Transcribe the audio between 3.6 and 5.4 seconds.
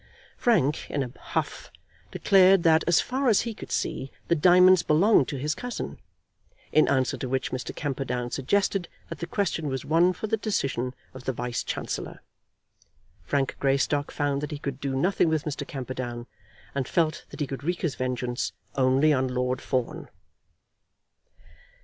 see, the diamonds belonged to